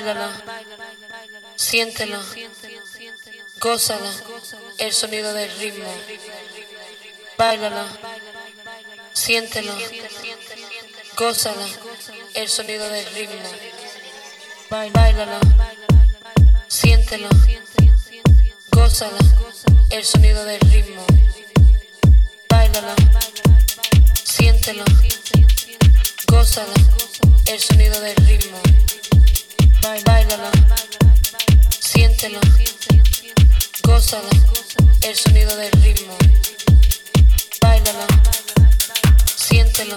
[0.00, 0.32] Báilalo,
[1.56, 2.18] siéntelo,
[3.60, 4.10] gózalo,
[4.78, 5.94] el sonido del ritmo.
[7.36, 7.84] Báilalo,
[9.12, 9.74] siéntelo,
[11.18, 11.66] gózalo,
[12.32, 13.50] el sonido del ritmo.
[14.70, 15.38] Báilalo,
[16.68, 17.28] siéntelo,
[18.70, 19.18] gózalo,
[19.90, 21.04] el sonido del ritmo.
[22.48, 22.94] Báilalo,
[24.24, 24.84] siéntelo,
[26.26, 26.72] gózalo,
[27.44, 28.58] el sonido del ritmo.
[29.82, 30.50] Báilalo,
[31.80, 32.38] siéntelo,
[33.82, 34.28] gózalo,
[35.00, 36.16] el sonido del ritmo.
[37.62, 38.06] Báilalo,
[39.36, 39.96] siéntelo,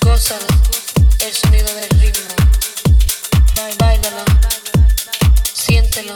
[0.00, 0.46] gózalo,
[1.20, 2.34] el sonido del ritmo.
[3.78, 4.24] Báilalo,
[5.54, 6.14] siéntelo,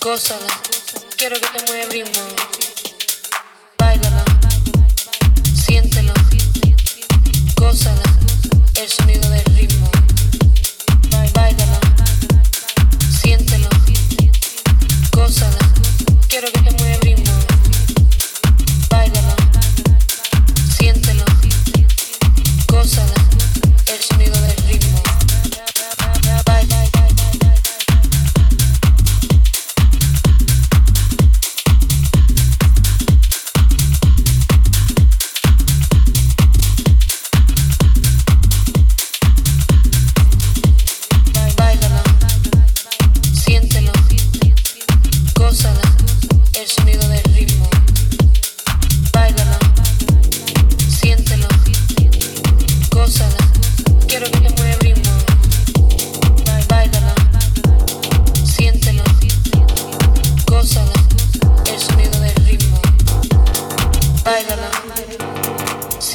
[0.00, 0.46] gózalo,
[1.16, 2.22] quiero que te mueva el ritmo.
[3.76, 4.24] Báilalo,
[5.52, 6.14] siéntelo,
[7.56, 8.02] gózalo,
[8.76, 9.55] el sonido del ritmo.
[15.36, 15.65] Gózalo,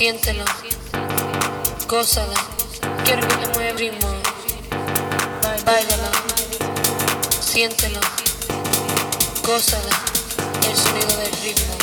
[0.01, 0.43] siéntelo,
[1.87, 2.33] gózalo,
[3.05, 4.09] quiero que te mueva ritmo.
[5.63, 6.09] Báilalo,
[7.39, 7.99] siéntelo,
[9.45, 9.89] gózalo,
[10.67, 11.75] el sonido del ritmo.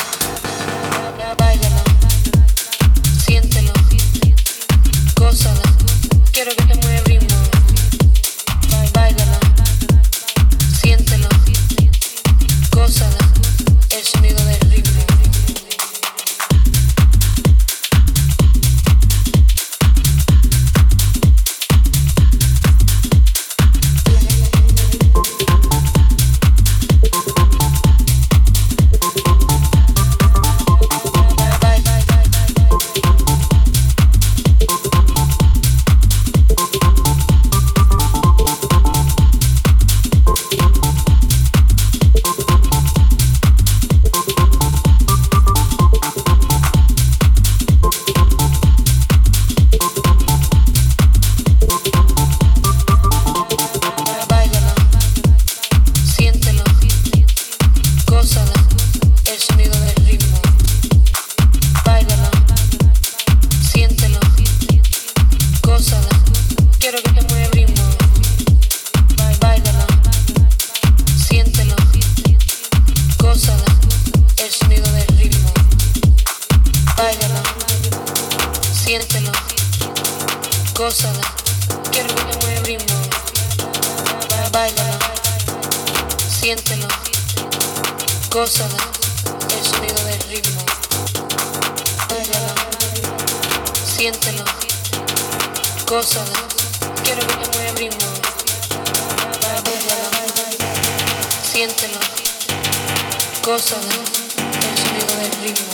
[103.48, 105.72] Gózalo, el sonido del ritmo.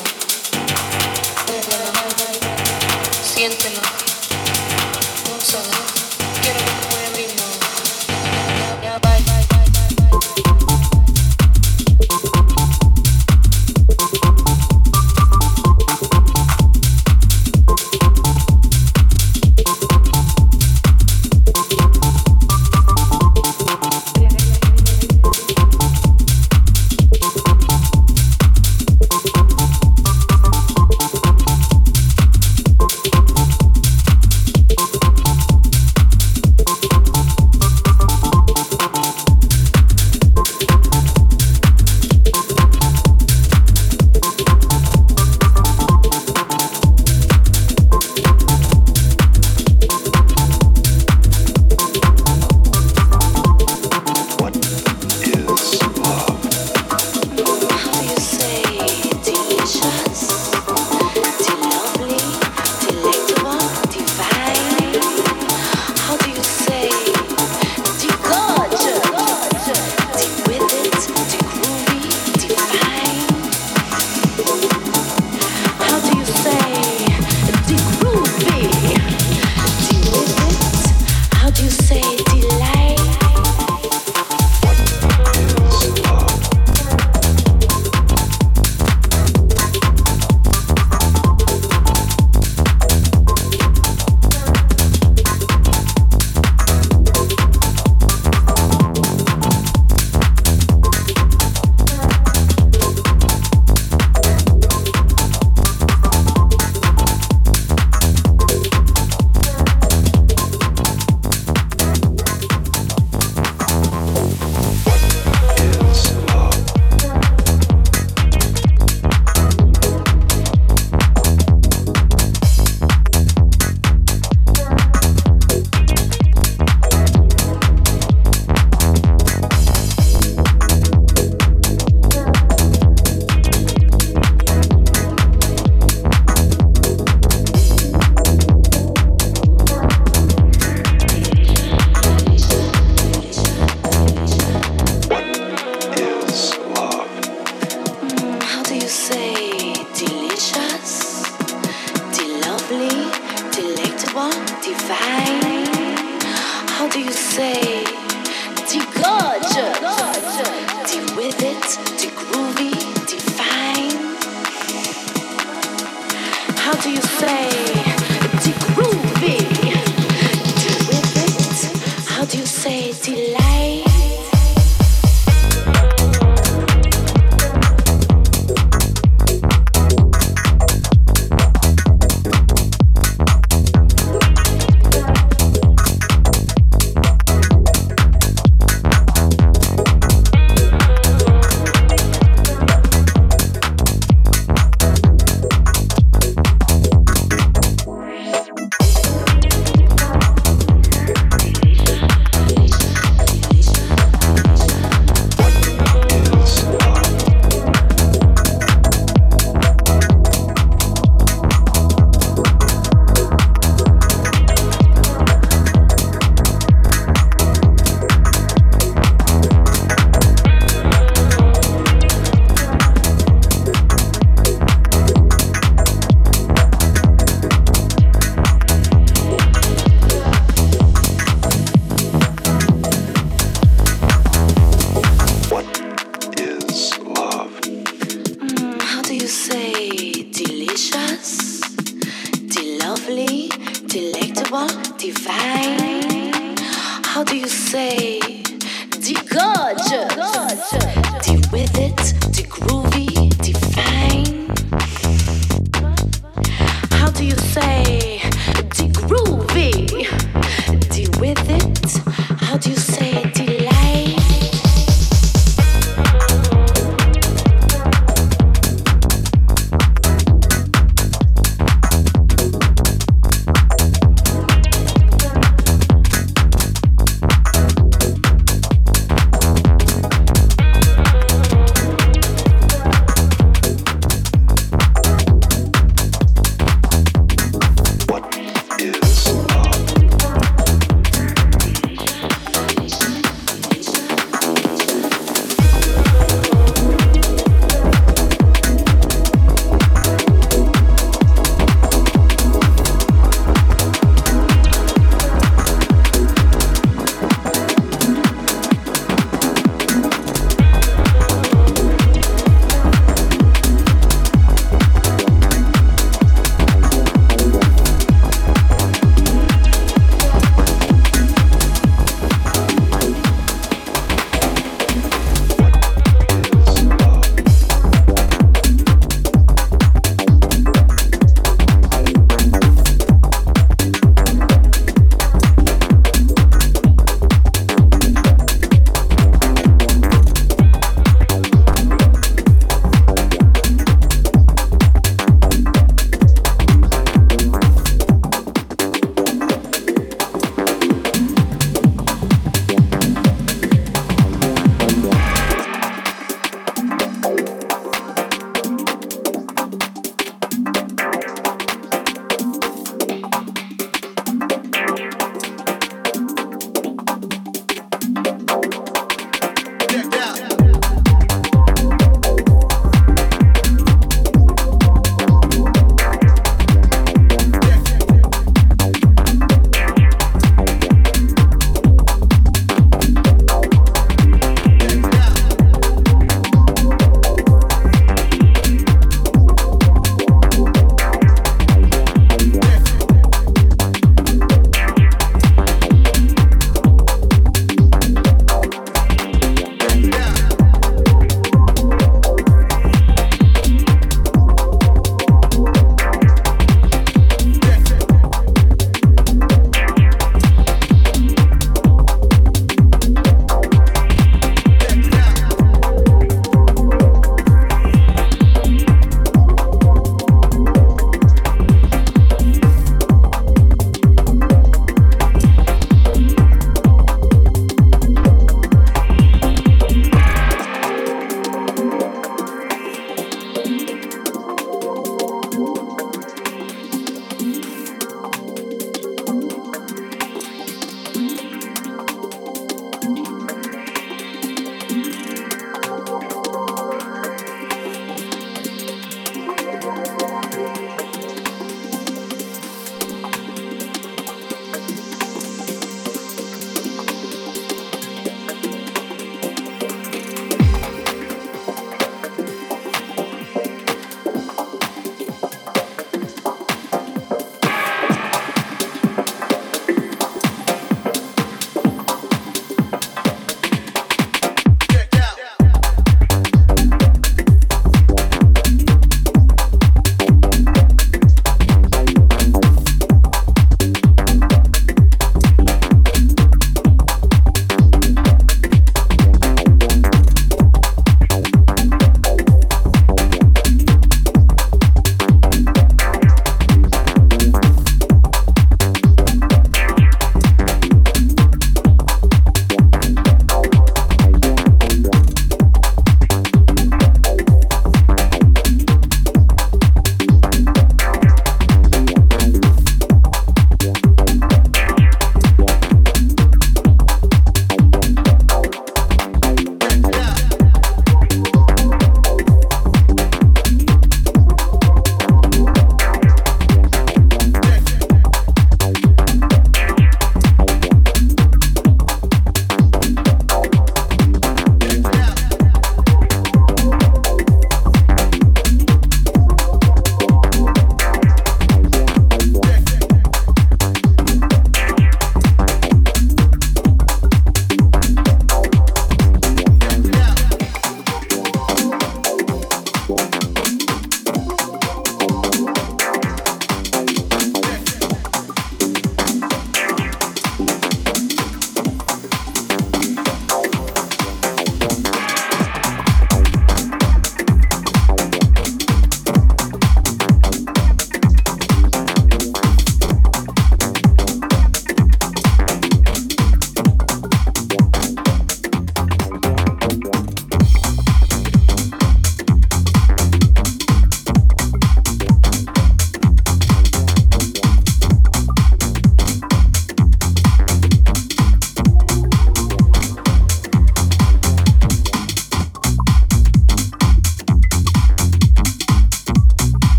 [3.34, 3.80] Siéntelo,
[5.26, 5.83] gózalo,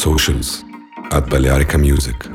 [0.00, 0.64] socials
[1.12, 2.29] at Balearica Music.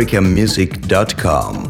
[0.00, 1.69] americamusic.com.